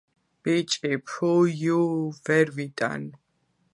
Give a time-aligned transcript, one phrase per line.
[0.43, 3.01] ბიჭი ფუუუუიიიუუუუუუუუუუუუ ვერ ვიტან